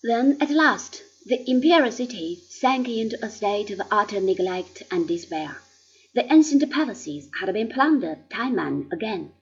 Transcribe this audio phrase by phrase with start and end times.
[0.00, 5.56] Then at last the imperial city sank into a state of utter neglect and despair.
[6.14, 9.32] The ancient palaces had been plundered time and again,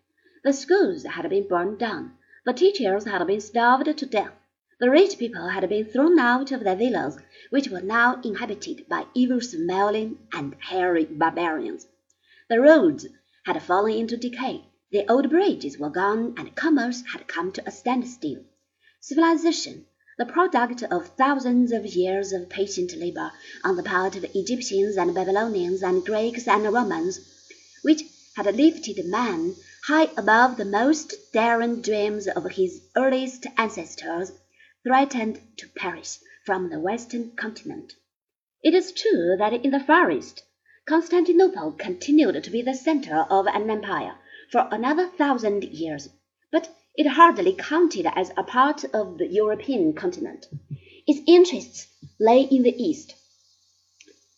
[0.43, 2.17] the schools had been burned down,
[2.47, 4.33] the teachers had been starved to death,
[4.81, 7.19] the rich people had been thrown out of their villas,
[7.51, 11.87] which were now inhabited by evil smelling and hairy barbarians.
[12.49, 13.07] The roads
[13.45, 17.71] had fallen into decay, the old bridges were gone, and commerce had come to a
[17.71, 18.43] standstill.
[19.01, 19.85] Civilization,
[20.19, 23.31] the product of thousands of years of patient labor
[23.63, 27.21] on the part of Egyptians and Babylonians and Greeks and Romans,
[27.83, 28.03] which
[28.35, 29.55] had lifted man
[29.87, 34.33] high above the most daring dreams of his earliest ancestors,
[34.83, 37.93] threatened to perish from the western continent.
[38.63, 40.43] It is true that in the Far East,
[40.87, 44.15] Constantinople continued to be the center of an empire
[44.51, 46.09] for another thousand years,
[46.53, 50.47] but it hardly counted as a part of the European continent.
[51.07, 51.89] Its interests
[52.21, 53.15] lay in the East.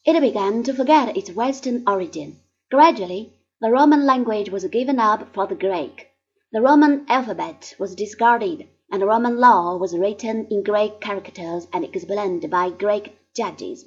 [0.06, 2.40] It began to forget its Western origin.
[2.70, 6.08] Gradually, the Roman language was given up for the Greek.
[6.50, 12.50] The Roman alphabet was discarded, and Roman law was written in Greek characters and explained
[12.50, 13.84] by Greek judges.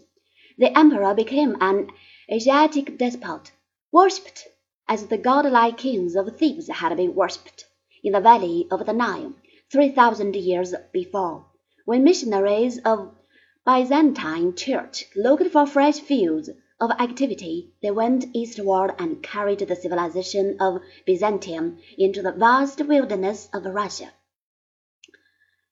[0.59, 1.89] The emperor became an
[2.31, 3.52] Asiatic despot,
[3.91, 4.47] worshipped
[4.88, 7.66] as the godlike kings of Thebes had been worshipped
[8.03, 9.33] in the valley of the Nile
[9.71, 11.45] three thousand years before,
[11.85, 13.13] when missionaries of
[13.66, 20.57] Byzantine Church looked for fresh fields of activity, they went eastward and carried the civilization
[20.59, 24.11] of Byzantium into the vast wilderness of Russia.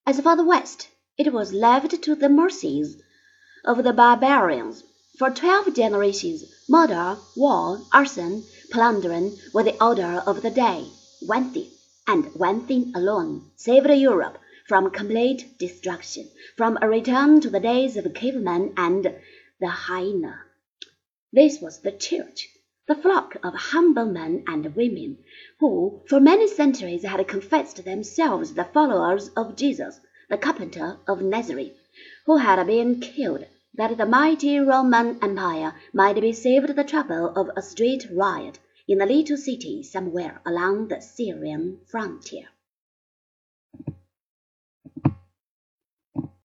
[0.05, 3.01] As for the West, it was left to the mercies
[3.65, 4.83] of the barbarians.
[5.17, 10.85] For twelve generations, murder, war, arson, plundering were the order of the day.
[11.25, 11.67] One thing
[12.11, 17.95] and one thing alone saved Europe from complete destruction, from a return to the days
[17.97, 19.13] of cavemen and
[19.59, 20.39] the hyena.
[21.31, 22.49] This was the Church,
[22.87, 25.19] the flock of humble men and women,
[25.59, 29.99] who for many centuries had confessed themselves the followers of Jesus,
[30.31, 31.77] the carpenter of Nazareth,
[32.25, 33.45] who had been killed
[33.75, 38.57] that the mighty Roman Empire might be saved the trouble of a street riot
[38.89, 42.47] in a little city somewhere along the Syrian frontier.